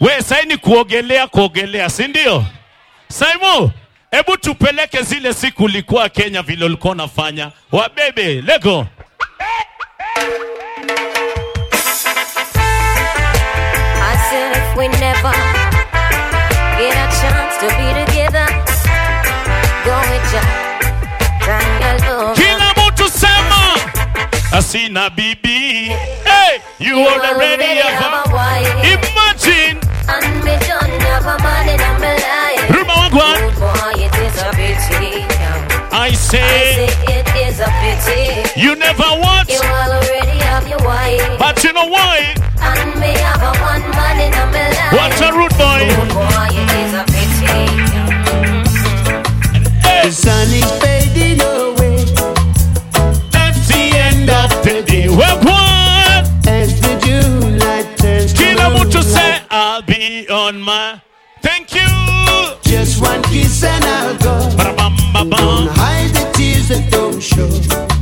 [0.00, 2.44] We saini kuogelea kuogelea, si ndio?
[3.08, 3.70] Saimu,
[4.10, 7.50] hebu tupeleke zile siku ulikuwa Kenya vile ulikuwa unafanya.
[7.72, 8.86] Wabebe, lego.
[14.02, 15.34] I said if we never
[16.78, 18.46] get a chance to be together,
[19.84, 20.42] go with ya.
[21.44, 22.36] Try your love.
[22.36, 23.76] Kila mtu sema
[24.52, 25.92] asina bibi.
[26.24, 28.40] Hey, you already have a
[28.82, 29.80] Imagine
[34.40, 35.24] A pity.
[35.92, 38.60] I I say say it is a pity.
[38.60, 41.38] you never want, You already have your wife.
[41.38, 42.34] but you know why?
[42.60, 44.92] And me have a one man in a me life.
[44.96, 45.82] What a rude boy.
[46.14, 47.58] Boy, it is a pity.
[49.86, 51.19] Hey, The sun is fading
[60.70, 61.02] my.
[61.42, 61.88] Thank you.
[62.62, 64.34] Just one kiss and I'll go.
[65.36, 67.99] Don't hide the tears that don't show.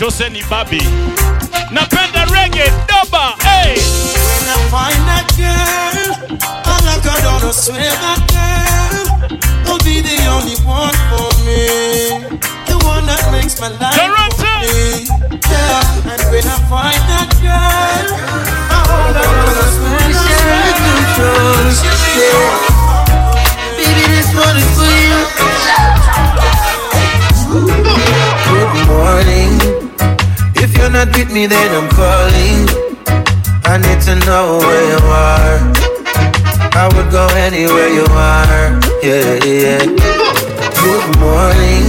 [0.00, 1.17] Wanasemanga MC
[30.88, 32.64] you're not with me, then I'm calling.
[33.64, 35.60] I need to know where you are.
[36.72, 38.72] I would go anywhere you are.
[39.04, 39.84] Yeah, yeah.
[40.80, 41.84] Good morning.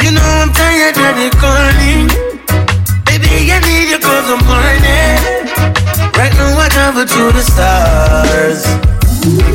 [0.00, 2.08] You know I'm tired of the calling.
[3.04, 5.20] Baby, I need you cause I'm burning.
[6.16, 8.64] Right now I travel to the stars.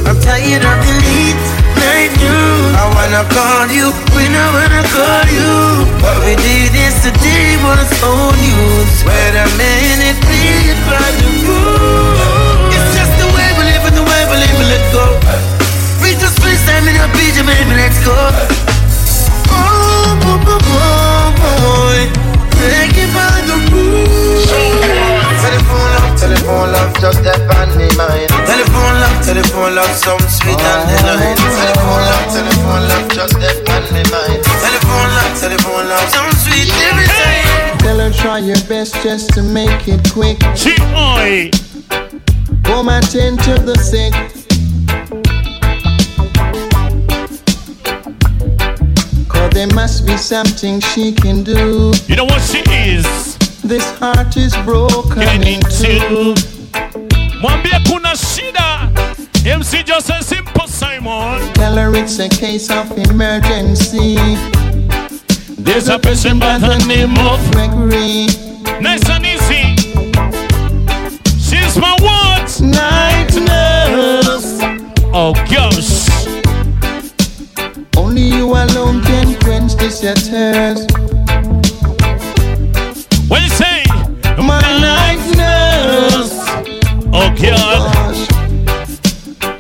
[0.05, 1.64] I'm tired of the late
[1.95, 2.75] night news.
[2.75, 5.53] I wanna call you when I wanna call you.
[6.03, 8.91] What we did yesterday was old news.
[9.07, 12.73] Wait a minute, please by the rule.
[12.75, 15.05] It's just the way we live and the way we live and let go.
[16.03, 18.17] We just spend time in a beach, baby, let's go.
[19.55, 21.04] Oh, boy, boy, boy,
[26.45, 28.29] telephone love, just that on me mind.
[28.45, 30.93] Telephone love, telephone love, some sweet on oh.
[30.93, 31.37] the line.
[31.41, 34.41] Telephone love, telephone love, just that on me mind.
[34.61, 37.77] Telephone love, telephone love, some sweet every time.
[37.81, 40.37] Tell her try your best just to make it quick.
[40.53, 41.49] Chimoy.
[42.63, 44.13] Come and tend to the sick.
[49.27, 51.91] Cause there must be something she can do.
[52.07, 53.34] You know what she is?
[53.67, 55.87] This heart is broken in two.
[55.87, 56.35] into.
[57.41, 58.91] Mwambie kuna shida.
[59.43, 61.51] MC Joseph Simple Simon.
[61.53, 64.17] Tell her it's a case of emergency.
[65.57, 68.27] There's a person by the name of Gregory.
[68.81, 69.75] Nice and easy.
[71.39, 72.61] She's my what?
[72.61, 74.59] Night nurse.
[75.11, 76.05] Oh gosh.
[77.97, 81.04] Only you alone can quench this your thirst.
[83.27, 83.83] What you say?
[84.37, 86.33] My night nurse.
[87.11, 87.93] Oh God.
[87.93, 88.27] Gosh.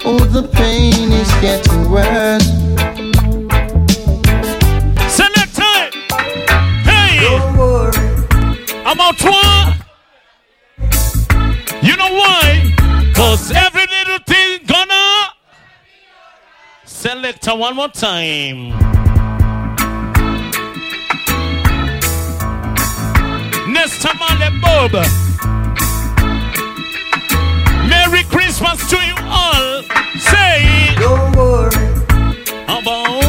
[0.05, 2.45] Oh, the pain is getting worse.
[5.11, 5.77] Selector.
[6.83, 7.25] Hey.
[8.85, 9.75] I'm out one.
[11.81, 12.73] You know why?
[13.15, 15.33] Cause every little thing gonna
[16.85, 19.04] Selector one more time.
[23.85, 24.93] Nesta Marley Bob.
[27.87, 29.83] Merry Christmas to you all.
[30.17, 31.69] Say Don't worry
[32.67, 33.24] about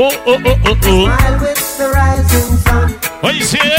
[0.00, 1.04] Oh, oh, oh, oh, oh.
[1.06, 2.92] smile with the rising sun.
[3.20, 3.77] What you say?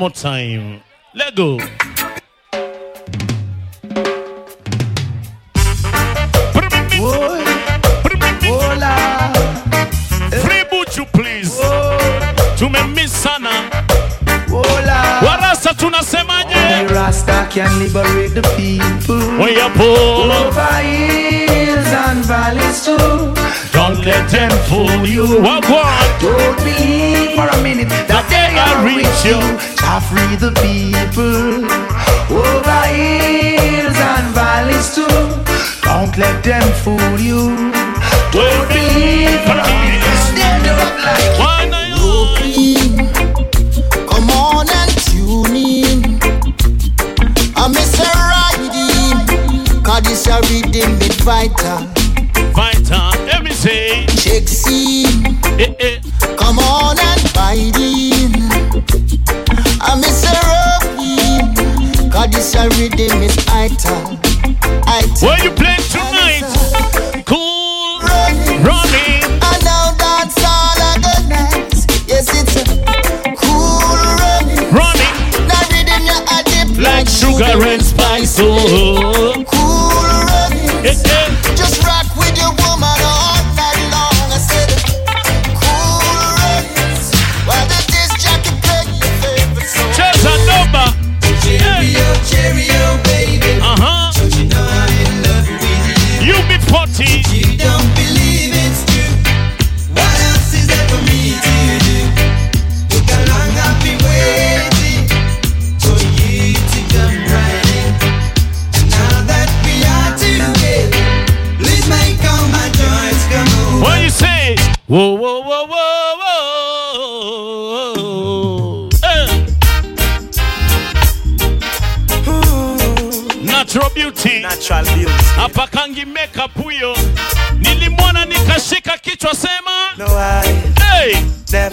[0.00, 0.80] More time.
[1.14, 1.58] Let go.
[6.96, 7.44] Boy,
[10.42, 11.52] Free Buchu, please.
[12.56, 13.50] Tumemiss sana.
[14.48, 15.20] Hola.
[15.22, 16.88] Warasa tunasemaje?
[16.94, 19.20] Rasta can liberate the people.
[19.38, 19.90] Weyapo.
[20.48, 23.34] Over hills and valleys too.
[23.72, 25.26] Don't let them fool you.
[25.44, 26.20] Wagwan.
[26.20, 27.88] Don't believe for a minute
[28.60, 29.40] that they reach you.
[29.80, 31.64] Shall free the people
[32.30, 35.08] over hills and valleys too.
[35.82, 37.72] Don't let them fool you.
[38.32, 40.20] Don't Believe for a minute.
[40.30, 42.08] Stand up like Why not you?
[44.10, 45.98] Come on and tune in.
[47.56, 49.82] I miss a riding.
[49.82, 51.80] Cause this a rhythm it vital.
[52.54, 53.10] Vital.
[53.26, 54.06] Let me say.
[54.22, 55.38] Check scene.
[55.58, 56.00] Eh, eh.
[56.36, 58.19] Come on and bite in.
[59.82, 62.10] I miss a rocking.
[62.10, 63.40] Cause this a rhythm is.
[63.50, 64.18] Vital.
[65.20, 66.44] Where you play tonight?
[67.26, 67.98] Cool.
[68.00, 68.62] Running.
[68.64, 69.24] Running.
[69.24, 71.74] And now dance all a good night.
[72.06, 72.64] Yes, it's a
[73.36, 73.80] cool
[74.20, 74.64] running.
[74.72, 75.16] Running.
[75.48, 78.38] Now rhythm you a dip Like sugar and spice.
[78.40, 79.19] Oh.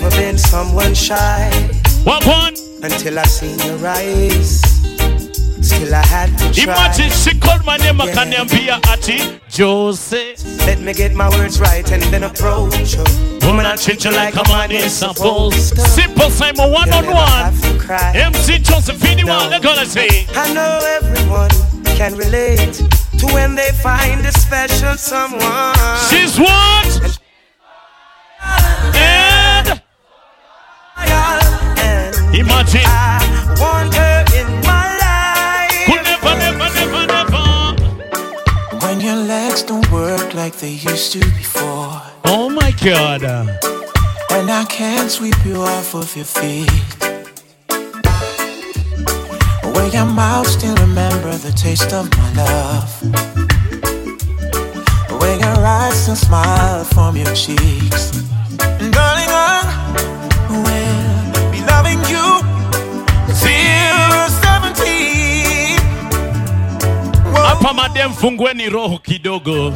[0.10, 1.50] Never been someone shy
[2.06, 2.54] wagwan.
[2.84, 4.62] until I seen your eyes.
[5.62, 6.64] Still I had to try.
[6.64, 10.36] Imagine she called my name akaniambia ati Jose.
[10.66, 13.04] Let me get my words right and then approach her.
[13.46, 15.78] Woman, I treat you like a man is supposed.
[15.78, 17.54] Simple Simon one You'll on one.
[17.80, 18.18] to.
[18.18, 19.36] MC Josephine, No.
[19.38, 20.26] what they gonna say?
[20.36, 21.50] I know everyone
[21.98, 22.74] can relate
[23.20, 25.76] to when they find a special someone.
[26.10, 27.20] She's what?
[28.96, 29.27] And
[32.40, 32.82] imagine.
[32.86, 35.86] I want her in my life.
[35.88, 38.86] Could never, never, never, never.
[38.86, 42.02] When your legs don't work like they used to before.
[42.26, 43.24] Oh my God.
[43.24, 46.70] And I can't sweep you off of your feet.
[49.76, 53.02] When your mouth still remember the taste of my love.
[55.22, 58.27] When your eyes still smile from your cheeks.
[67.68, 69.74] Hapa madem fungueni roho kidogo.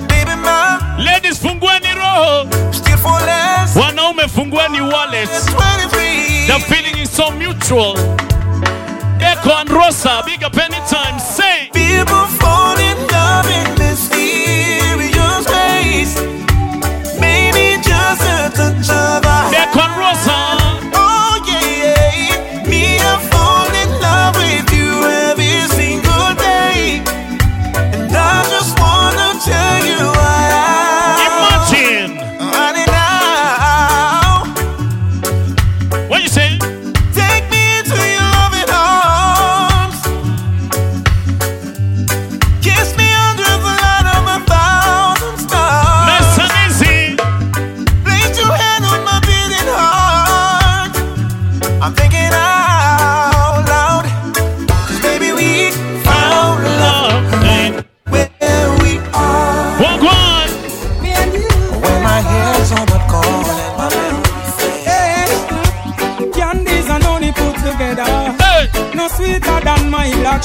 [0.97, 2.73] Ladies fungueni roho.
[2.73, 5.45] still for less than Wanaume fungueni wallets.
[5.47, 6.47] 23.
[6.47, 7.97] The feeling is so mutual.
[9.19, 11.19] Echo and Rosa, big up anytime.
[11.19, 11.69] Say,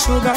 [0.06, 0.35] sugar.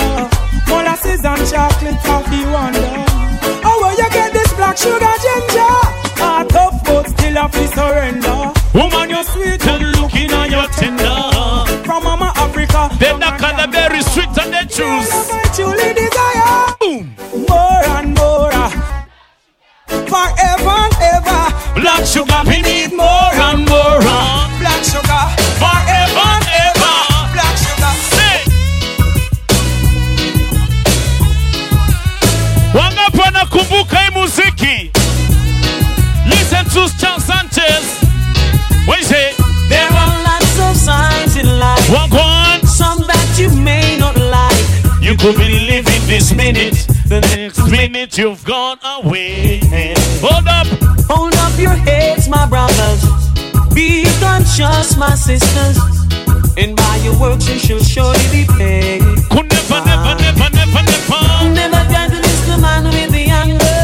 [55.56, 56.54] My.
[56.58, 59.02] And by your works you shall surely be paid.
[59.32, 61.22] Could never, never, never, never, never.
[61.54, 63.82] Never try to miss the man with the anger.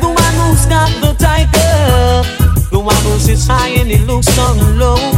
[0.00, 2.68] The one who's got the tiger.
[2.70, 5.09] The one who sits high and he looks down low.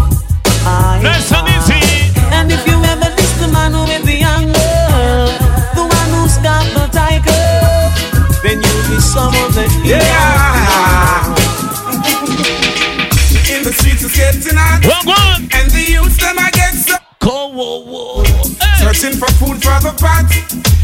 [19.63, 20.27] For the pot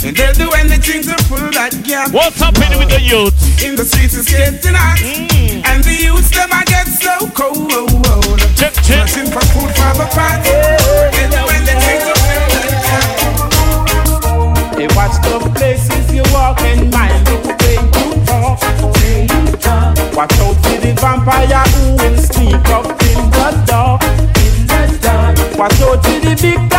[0.06, 3.34] And they'll do anything to fill that gap What's happening with the youth?
[3.58, 5.66] In the streets it's getting hot mm.
[5.66, 9.10] And the youths them I get so cold Check, check.
[9.10, 13.28] Searching for food for the pot They'll do anything to fill that gap
[14.78, 18.62] Hey, watch the places you walk and mind the way you talk.
[18.94, 19.98] Way you talk.
[20.14, 24.02] Watch out for the vampire who will sneak up in the dark.
[24.38, 25.58] In the dark.
[25.58, 26.77] Watch out for the big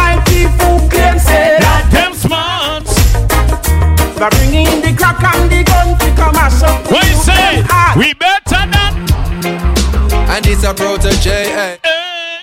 [5.23, 6.89] and the gun to come mash up.
[6.91, 7.63] What you say?
[7.97, 8.91] We better than.
[10.29, 11.77] And it's a Protoje, eh.
[11.83, 12.39] Hey,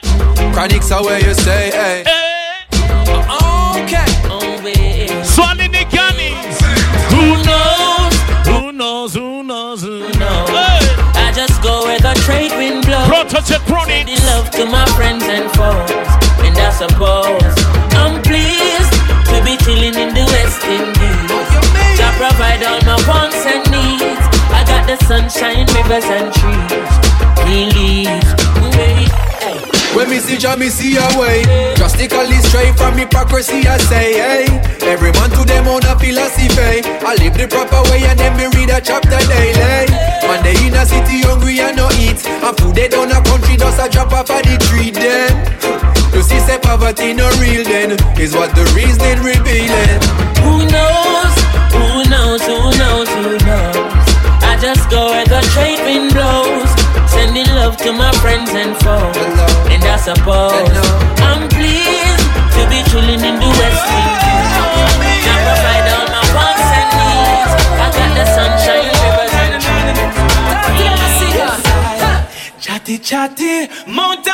[0.52, 2.04] Chronixx are where you stay, eh.
[2.04, 2.26] hey.
[3.82, 4.04] Okay.
[5.24, 6.58] Swalley the cannons.
[7.12, 8.14] Who knows?
[8.46, 9.14] Who knows?
[9.14, 9.82] Who knows?
[9.82, 10.50] Who knows?
[10.50, 10.80] Hey.
[11.14, 13.06] I just go where the trade wind blows.
[13.08, 14.06] Protoje chronic.
[14.06, 15.90] The love to my friends and foes.
[16.44, 17.75] And I suppose
[24.86, 26.86] The sunshine, rivers and trees.
[27.42, 29.10] Wait,
[29.42, 29.58] hey.
[29.96, 31.42] When me see Jah, me see a way.
[31.74, 34.46] Drastically straight from hypocrisy, I say, hey.
[34.86, 36.86] Every man to them own a philosophy.
[37.02, 39.90] I live the proper way and then me read a chapter daily.
[40.22, 42.22] Man, they in a city hungry and no eat.
[42.22, 45.34] And food they down a country just a drop off of the tree then.
[46.14, 47.98] You see, say poverty no real then.
[48.22, 49.98] Is what the reason revealing.
[50.46, 51.34] Who knows?
[51.74, 52.42] Who knows?
[52.46, 53.08] Who knows?
[53.10, 53.75] Who knows?
[54.60, 56.70] Just go where the trade wind blows.
[57.12, 59.16] Sending love to my friends and foes.
[59.72, 60.72] And I suppose
[61.20, 64.50] I'm pleased to be chilling in the West Indies.
[65.28, 67.52] Now provide all my and.
[67.84, 69.56] I got the sunshine, rivers and
[72.58, 74.26] Chatty chatty, Mount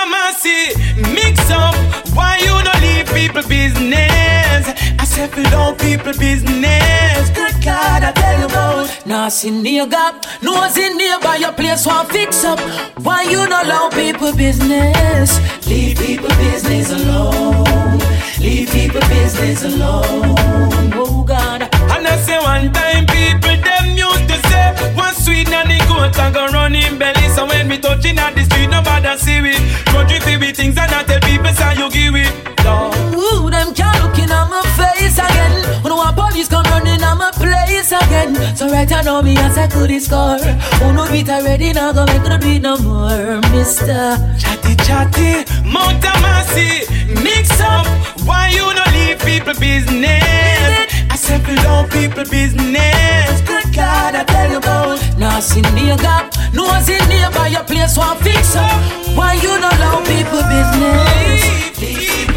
[1.13, 1.75] mix up.
[2.15, 4.65] Why you no leave people business?
[4.99, 7.29] I said don't people business.
[7.37, 7.92] Good God,
[9.13, 12.59] Nah, sin near gap, nose in nearby your place one fix up.
[13.05, 15.39] Why you not allow people business?
[15.69, 17.99] Leave people business alone.
[18.41, 20.35] Leave people business alone.
[20.97, 21.61] Oh God.
[21.93, 26.33] And I say one time people them used to say one sweet nanny goat and
[26.35, 27.29] go run in belly.
[27.37, 29.85] So when me touching at the street, nobody see it.
[29.93, 32.33] Country feel with things and I tell people say you give it.
[32.65, 32.97] Lord.
[33.13, 35.83] Ooh, them can't looking at my face again.
[35.83, 38.57] When one police come running at my place again.
[38.57, 40.39] So right I know me as I could score.
[40.39, 44.17] Who no beat already now go make no beat no more, Mister.
[44.39, 46.87] Chatty chatty, Mount Amasi,
[47.23, 47.87] mix up.
[48.27, 50.23] Why you no leave people business?
[51.11, 53.41] I said for don't people business.
[53.43, 55.01] Good God, I tell you about.
[55.43, 58.81] Sin near gap, nose in nearby your place one fix up.
[59.17, 61.43] Why you not allow people business?
[61.81, 62.32] People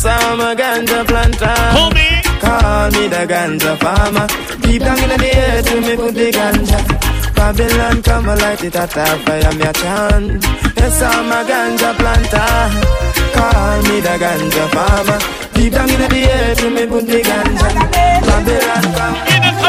[0.00, 1.54] So I'm a ganja planter.
[1.76, 2.08] Call me.
[2.40, 4.26] Call me the ganja farmer.
[4.62, 7.34] Deep down in the air to me put the ganja.
[7.34, 10.42] Babylon come and light it at a fire, me a chant.
[10.78, 12.48] Yes, I'm a ganja planter.
[13.36, 15.18] Call me the ganja farmer.
[15.52, 17.68] Deep down in the air to me put the ganja.
[18.24, 19.59] Babylon come.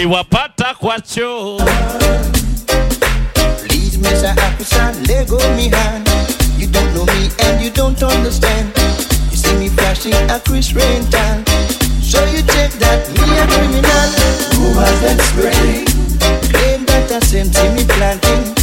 [0.00, 1.60] Niliwapata kwa choo.
[4.00, 6.08] Miss African, let go me hand.
[6.56, 8.72] You don't know me and you don't understand.
[9.30, 11.44] You see me flashing a Chris Rental.
[12.00, 14.08] So you take that, me a criminal.
[14.56, 15.84] Rumors that spreading.
[16.48, 18.54] Claim that I sent me planting.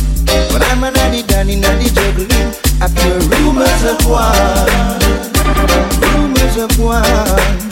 [0.51, 2.49] But I'm an addy danny nanny juggling.
[2.81, 4.97] I pure rumors of one.
[6.01, 7.66] Rumors of one.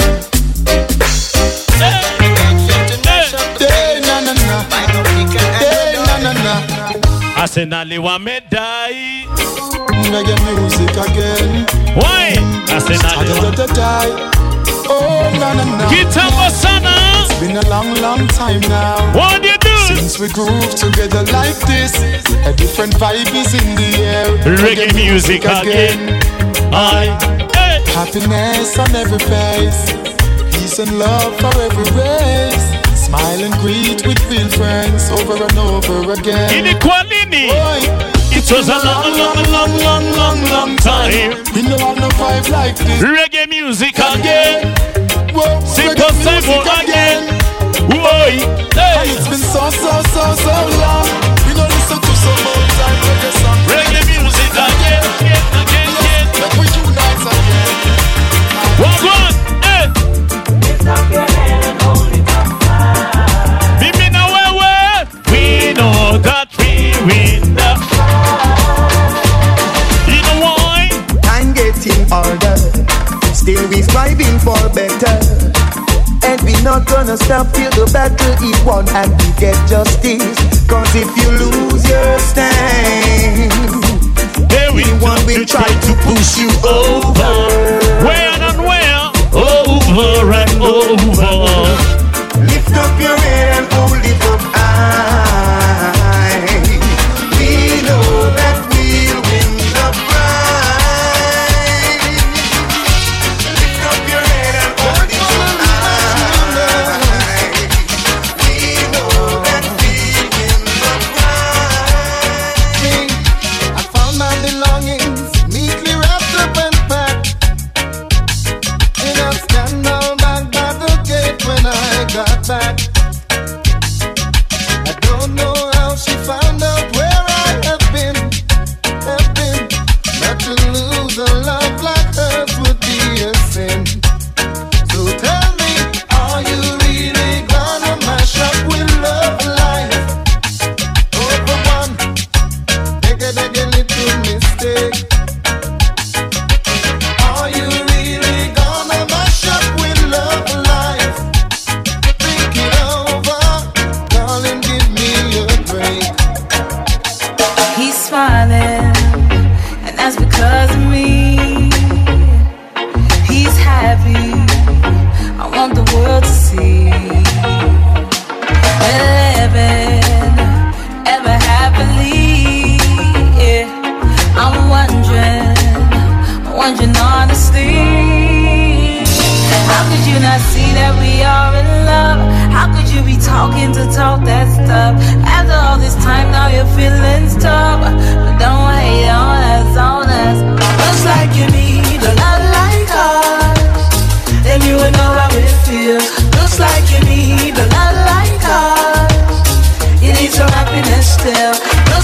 [7.45, 7.77] Na.
[7.81, 9.27] Arsenali wamedai.
[10.12, 11.65] Reggae music again.
[11.95, 12.34] Why?
[12.67, 14.05] Da-da-da-da-da.
[14.89, 15.88] Oh, na na na.
[15.89, 16.93] Kitambo sana.
[17.21, 19.13] It's been a long, long time now.
[19.13, 19.77] What do you do?
[19.88, 21.93] Since we groove together like this,
[22.45, 24.27] a different vibe is in the air.
[24.58, 26.19] Reggae music again.
[26.73, 27.17] I.
[27.53, 27.81] Hey.
[27.93, 29.91] Happiness on every face,
[30.51, 32.74] peace and love for every race.
[33.15, 36.49] Smile and greet with real friends over and over again.
[36.51, 37.47] Lini?
[37.47, 37.80] Boy,
[38.36, 41.32] It was a long, long, long, long, long, long time.
[41.56, 43.01] we know have no vibe like this.
[43.01, 44.75] Reggae music again.
[45.34, 47.21] Whoa, Simple reggae music Simon again.
[47.88, 48.65] Whoa.
[48.84, 51.05] And it's been so, so, so, so long.
[76.79, 80.35] Not gonna stop till the battle is won and we get justice.
[80.67, 83.51] Cause if you lose your stand,
[84.51, 87.35] anyone will try to push you over.
[88.03, 89.07] Where and where?
[89.31, 91.31] Over and over.
[92.43, 93.14] Lift up your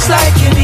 [0.10, 0.61] like you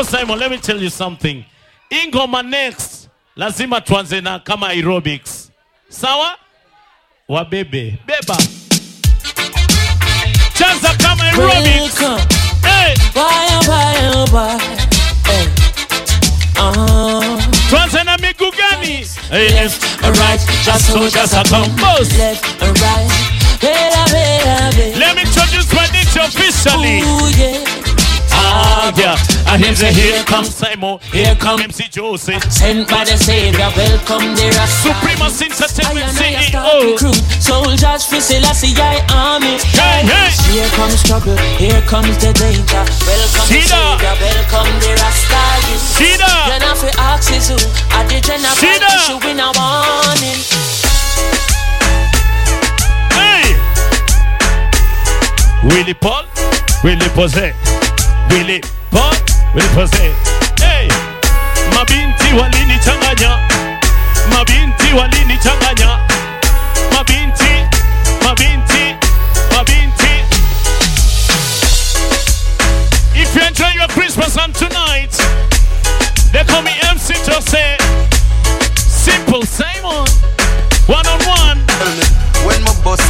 [0.00, 0.38] right, Simon.
[0.38, 1.44] Let me tell you something.
[1.90, 5.50] Ingoma next, lazima tuanze na kama aerobics.
[5.88, 6.36] Sawa?
[7.28, 7.98] Wabebe.
[8.06, 8.36] Beba.
[10.54, 12.00] Chanza kama aerobics.
[12.00, 12.26] Welcome.
[12.62, 12.94] Hey.
[13.14, 13.48] Why,
[14.14, 14.58] oh, why?
[15.26, 15.46] Hey.
[16.56, 17.40] Uh-huh.
[17.68, 18.16] Tuanze na
[19.30, 21.76] Left or right, just so just a come.
[22.18, 23.36] Left or right.
[23.60, 24.98] Bella, bella, bella.
[24.98, 27.00] Let me introduce my DJ officially.
[27.00, 27.79] Ooh, yeah.
[28.50, 28.80] Ah.
[29.50, 32.42] And him say, here comes Simon, here comes MC Joseph.
[32.52, 34.94] Sent by the Savior, welcome the Rasta.
[34.94, 36.92] Supremacy Entertainment I I CEO.
[36.94, 39.58] recruit soldiers for Selassie I army.
[39.74, 40.30] Hey, hey.
[40.54, 42.82] Here comes trouble, here comes the danger.
[43.06, 45.42] Welcome the Savior, welcome the Rasta.
[45.98, 46.30] Shida.
[46.46, 47.58] Then I is who,
[47.94, 50.40] at the general issue in a warning.
[53.18, 53.58] Hey!
[55.66, 56.24] Willy Paul,
[56.84, 57.50] Willie Pose,
[58.30, 59.10] Paul,
[59.54, 59.90] Willie Pose.
[60.62, 60.86] Hey!
[61.74, 63.38] Mabinti walinichanganya,
[64.30, 65.98] mabinti walinichanganya,
[66.94, 67.66] mabinti,
[68.22, 68.94] mabinti,
[69.50, 70.12] mabinti.
[73.14, 75.10] If you enjoy your Christmas on tonight,
[76.32, 77.76] they call me MC Jose.
[78.76, 80.06] Simple Simon,
[80.86, 81.58] one on one.
[82.46, 83.00] When my boss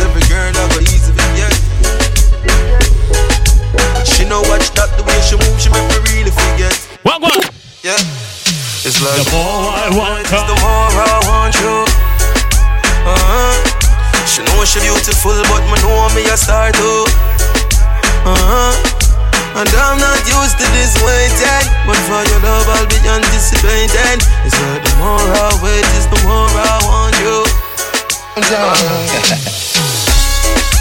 [7.90, 8.86] Yeah.
[8.86, 11.82] It's like The more I want it's the more I want you.
[13.02, 13.50] Uh-huh.
[14.30, 17.02] She know she beautiful, but me know me a star too.
[18.22, 19.58] Uh-huh.
[19.58, 24.22] And I'm not used to this waiting, but for your love I'll be anticipating.
[24.46, 27.42] It's like the more I wait, is the more I want you.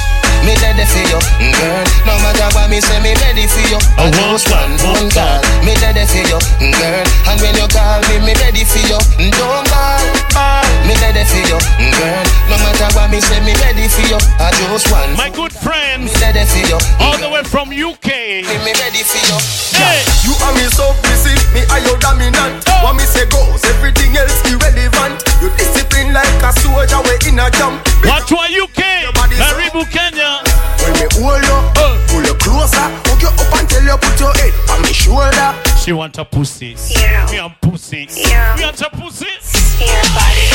[0.50, 1.20] Me ready for you,
[1.62, 1.86] girl.
[2.10, 3.78] No matter what me say, me ready for you.
[4.02, 5.46] I want one one call.
[5.62, 6.42] Me ready for you,
[6.74, 7.06] girl.
[7.30, 8.98] And when you call me, me ready for you.
[9.30, 10.02] Don't call,
[10.34, 10.69] call.
[10.90, 11.60] Me ready for you,
[11.94, 12.26] girl.
[12.50, 14.18] No matter what me say, me ready for you.
[14.42, 15.14] I just one.
[15.14, 18.42] My good friends, Me ready for you, all the way from UK.
[18.42, 19.38] me, ready for you.
[19.78, 22.66] Hey, You and me submissive, me are your dominant.
[22.82, 25.22] What me say goes, everything else irrelevant.
[25.46, 27.86] You discipline like a soldier, we in a jump.
[28.10, 30.49] watch what UK, Karibu Kenya.
[30.90, 31.94] When me hold you, Uh.
[32.10, 35.54] pull you closer, hook you up until you put your head on me shoulder.
[35.78, 36.74] She want a pussy.
[36.98, 37.30] Yeah.
[37.30, 38.08] Me a pussy.
[38.10, 38.56] Yeah.
[38.58, 39.30] Me want a pussy.
[39.78, 40.50] Yeah, body.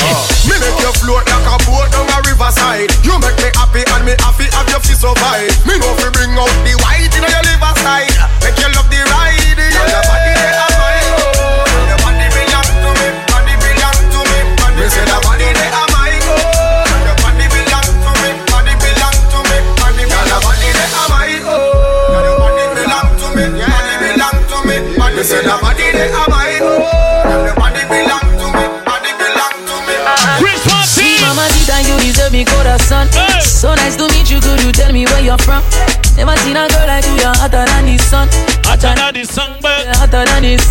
[0.50, 2.90] Me make you float like a boat down a riverside.
[3.06, 5.54] You make me happy and me happy have you fi survive.
[5.70, 8.10] Me know fi bring out the white in your liver side.
[8.42, 9.38] Make you love the ride.
[9.54, 9.86] Yeah.
[9.86, 10.34] Your body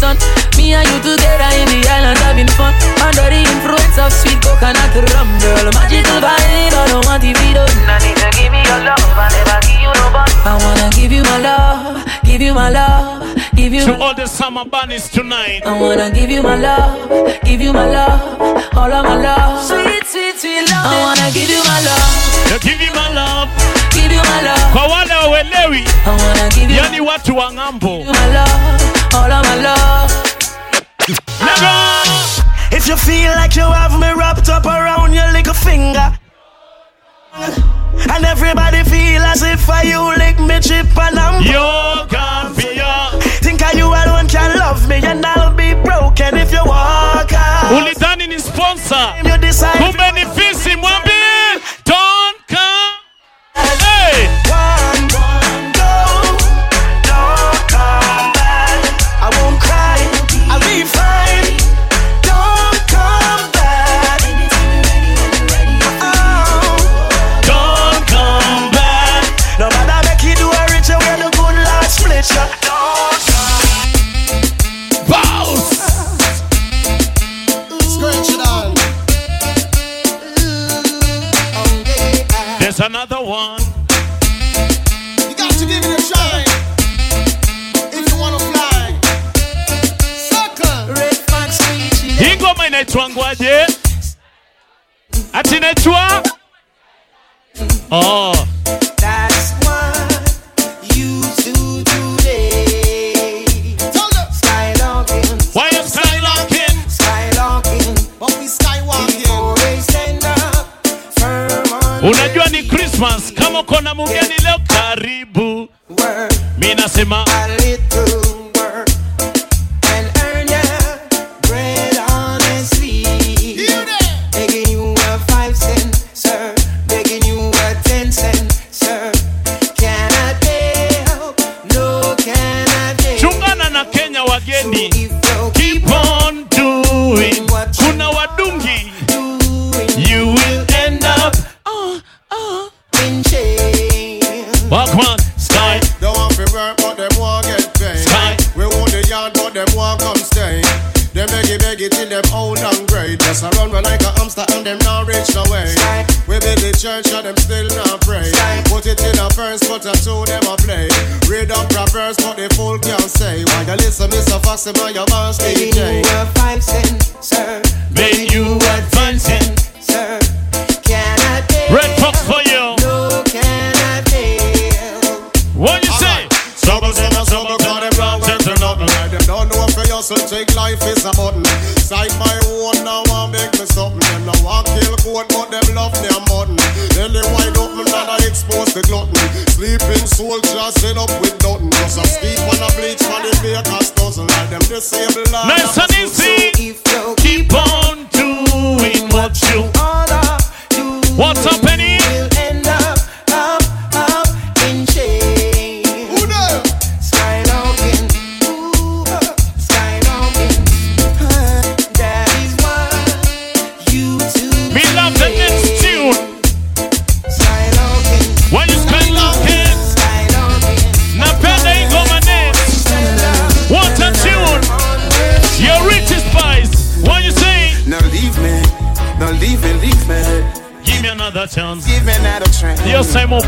[0.04, 0.18] sun.
[0.60, 2.74] Me and you together in the islands having fun.
[3.00, 5.72] Under the influence of sweet coconut rum, girl.
[5.72, 7.64] Magical vibe, I don't want the video.
[7.88, 10.28] I need to give me your love, I never give you no bun.
[10.44, 13.24] I wanna give you my love, give you my love,
[13.56, 13.86] give you.
[13.88, 15.62] To all the summer bunnies tonight.
[15.66, 17.08] I wanna give you my love,
[17.48, 18.20] give you my love,
[18.76, 19.64] all of my love.
[19.64, 20.84] Sweet, sweet, sweet love.
[20.92, 22.12] I wanna give you my love,
[22.52, 23.50] You give you my love.
[23.96, 24.72] give you my love.
[24.74, 28.04] Kwa wale wawelewi, I wanna give you yani watu wa ng'ambo.
[28.04, 28.83] my love,
[29.16, 30.12] all of my love.
[31.42, 31.74] Lego!
[32.76, 36.18] If you feel like you have me wrapped up around your little finger.
[37.36, 42.76] And everybody feel as if I you lick me chip and I'm Yo, God, be
[42.76, 43.22] your.
[43.42, 47.72] Think I you alone can love me and I'll be broken if you walk out.
[47.72, 49.14] Ulidhani ni sponsor.
[49.24, 51.62] You decide Kumbe ni fisi mwambie.
[51.86, 52.94] Don't come.
[53.56, 54.28] Hey!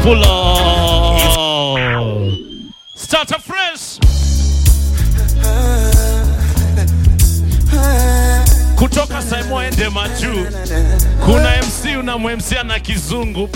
[0.06, 1.96] Simon Puller.
[2.96, 3.98] Start afresh.
[8.76, 10.46] Kutoka Simon ende majuu.
[11.26, 13.50] Kuna MC unamwemsia na kizungu.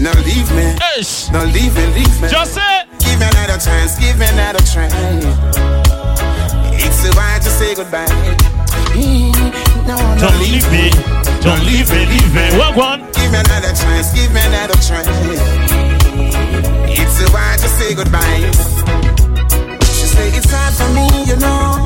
[0.00, 0.74] Now leave me,
[1.52, 2.28] leave me, leave me.
[2.28, 2.60] Say.
[2.98, 4.88] Give me another chance, give me another try.
[6.74, 8.06] It's a right to say goodbye.
[9.86, 10.90] No, no, Don't leave me.
[11.42, 12.58] Don't leave me, leave me.
[12.58, 13.00] What one?
[13.12, 15.81] Give me another chance, give me another try.
[17.22, 18.50] A right to say goodbye.
[19.94, 21.78] She say it's hard for me, you know.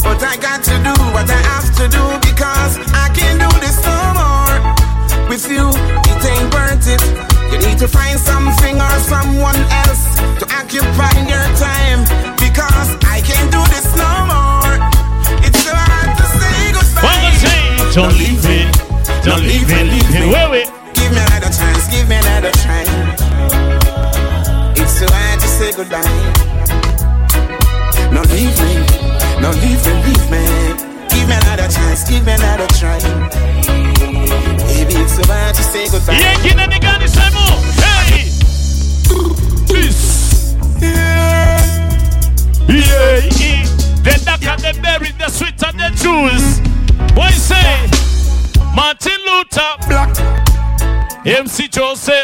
[0.00, 3.76] But I got to do what I have to do because I can't do this
[3.84, 4.56] no more.
[5.28, 5.68] With you,
[6.08, 7.04] it ain't worth it.
[7.52, 12.08] You need to find something or someone else to occupy your time
[12.40, 14.72] because I can't do this no more.
[15.44, 17.04] It's so hard to say goodbye.
[17.04, 17.60] What you say?
[17.92, 18.64] Don't leave me.
[19.20, 20.32] Don't leave me, leave me.
[20.32, 20.68] Wait, wait.
[20.94, 22.65] Give me another chance, give me another try.
[51.26, 52.15] MC Joseph.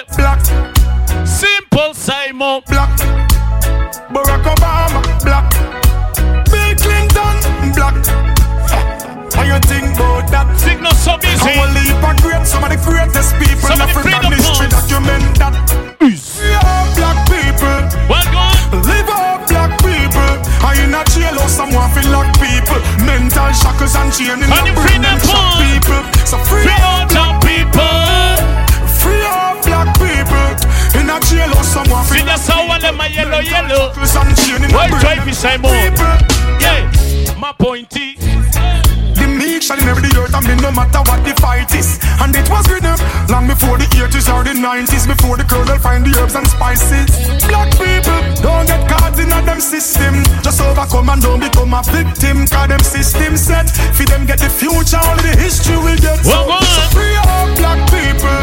[44.62, 47.10] 90s, before the colonel find the herbs and spices.
[47.50, 50.22] Black people don't get caught in a them system.
[50.46, 52.46] Just overcome and don't become a victim.
[52.46, 53.66] Cause them system set.
[53.98, 56.22] For them get the future, only the history will get.
[56.22, 58.38] Well, so, so free up black people.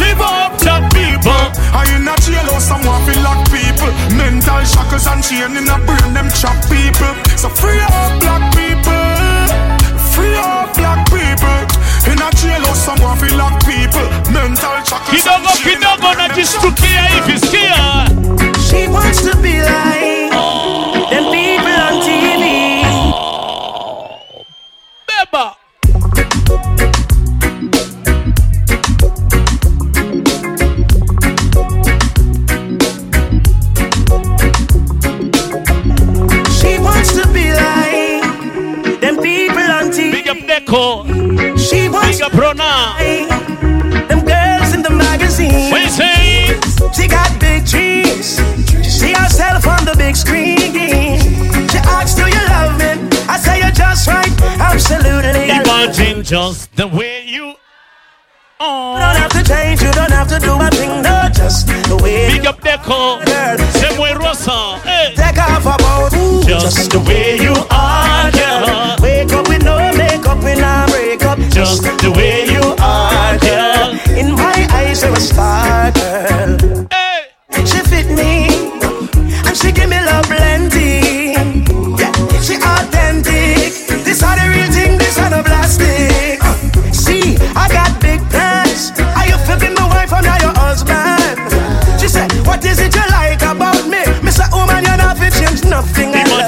[0.00, 1.44] Live up black people.
[1.76, 3.92] Are you not jail or someone feel lock people?
[4.16, 7.12] Mental shackles and chain in a brain them chop people.
[7.36, 9.04] So free up black people.
[10.16, 11.61] Free up black people.
[12.10, 14.06] In a jail or someone feel lock people.
[14.32, 18.06] Mental shackles Kidogo and chain in a kidogo brain na them jistukia hivi sikia.
[18.68, 20.30] She wants to be like
[21.10, 22.44] them people on TV.
[25.08, 25.56] Beba.
[36.58, 40.12] She wants to be like them people on TV.
[40.12, 41.11] Big up Deco.
[42.22, 45.72] Big up them girls in the magazine.
[45.72, 46.54] What you say?
[46.94, 48.38] She got big dreams.
[48.84, 50.56] She see herself on the big screen.
[51.68, 53.10] She asks, Do you love me?
[53.28, 54.30] I say you're just right.
[54.60, 55.50] Absolutely.
[55.50, 57.46] Imagine just the way you
[58.62, 61.98] You don't have to change, you don't have to do a thing, no, just the
[62.04, 63.18] way Big up Deco.
[63.26, 63.58] girl.
[63.82, 64.78] Same way Rosa.
[64.86, 65.12] Hey.
[65.16, 68.11] Take off about ooh, Just the way you are,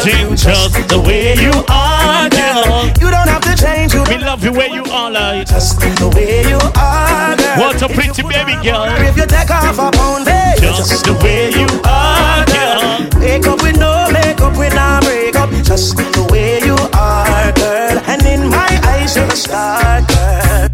[0.05, 2.93] Just the way you are, girl.
[3.01, 3.95] You don't have to change.
[3.95, 5.47] You We love you where you are, like.
[5.49, 7.57] just the way you are, girl.
[7.57, 8.85] What a pretty baby girl.
[9.01, 10.27] If you take off a pound,
[10.61, 13.19] Just the way you are, girl.
[13.19, 15.49] Wake up with no makeup, with no breakup.
[15.65, 17.97] Just the way you are, girl.
[18.07, 20.69] And in my eyes, you're a star, girl.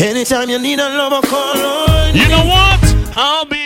[0.00, 2.80] Anytime you need a lover, call on You know what?
[3.16, 3.57] I'll be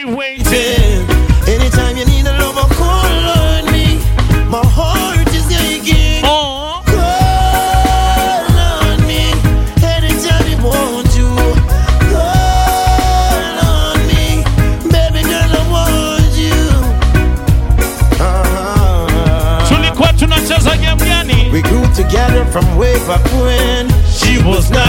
[22.53, 23.89] from way back when.
[24.05, 24.82] She was nine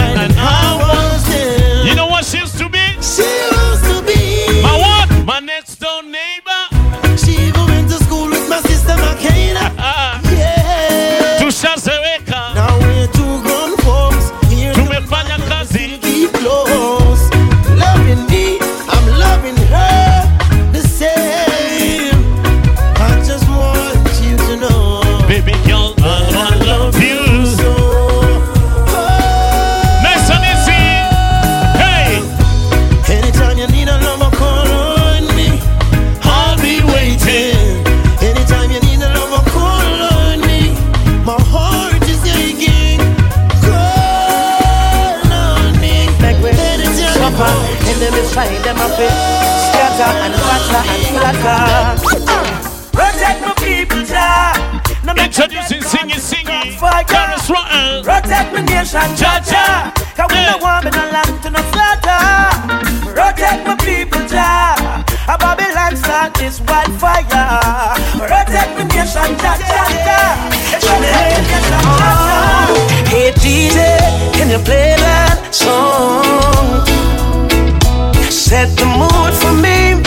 [78.54, 79.98] Set the mood for me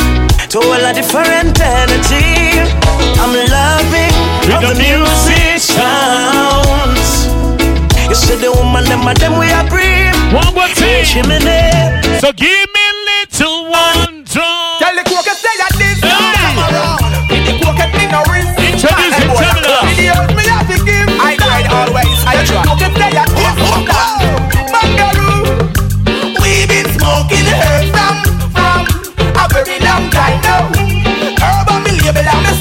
[0.48, 2.56] to all a different energy.
[3.20, 7.28] I'm loving With how the the music sounds.
[8.08, 10.16] You see the woman, them and them we are breathe.
[10.32, 11.04] One more thing.
[11.04, 11.43] Chimney.
[12.24, 14.80] So give me little one drum.
[14.80, 16.16] Tell the cook say that this Hey.
[16.16, 17.04] time around.
[17.28, 18.56] With the cook me no risk.
[18.64, 20.08] Introduce Hey, it, boy, tell me
[20.39, 21.08] me have to give.
[21.20, 22.16] I tried always.
[22.24, 22.64] I try.
[22.64, 24.16] Cook say that this time.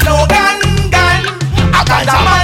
[0.01, 0.59] Slogan
[0.91, 1.21] gun.
[1.73, 2.36] A ganja man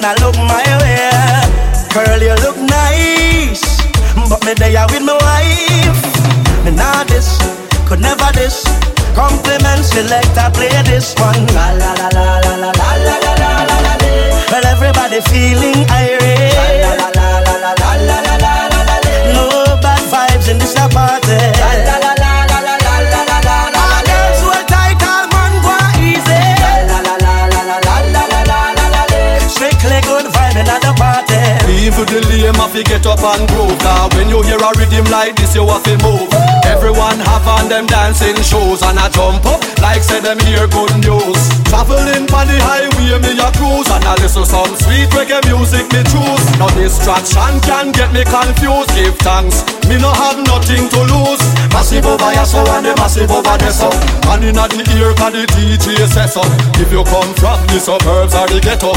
[0.00, 1.12] and I look my way.
[1.92, 3.62] Girl, you look nice.
[4.28, 6.00] But me there with my wife.
[6.64, 7.36] Me not this,
[7.86, 8.64] could never this.
[9.14, 11.44] Compliment selector, play this one.
[11.52, 13.94] La la la la la la la la la la la.
[14.50, 16.54] Well, everybody feeling irate.
[16.56, 17.19] La la la la
[32.00, 35.04] Even the lame have to get up and groove Cause when you hear a rhythm
[35.12, 36.32] like this you have to move.
[36.64, 40.96] Everyone have on them dancing shoes And I jump up like say them hear good
[41.04, 41.36] news.
[41.68, 46.00] Traveling on the highway me a cruise And I listen some sweet reggae music me
[46.08, 46.44] choose.
[46.56, 48.96] No distraction can get me confused.
[48.96, 51.19] Give thanks, me no have nothing to lose
[51.90, 53.90] massive over your soul and the massive over the so
[54.30, 56.42] And in the ear can the DJ say so
[56.78, 58.94] If you come from the suburbs or the ghetto.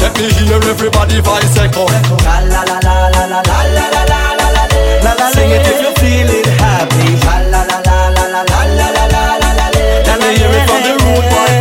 [0.00, 1.84] Let me hear everybody voice echo
[2.24, 4.64] La la la la la la la la la la la la
[5.04, 8.88] la la Sing it if you're feeling happy La la la la la la la
[8.88, 9.76] la la la la
[10.08, 11.51] Let me hear it from the road boy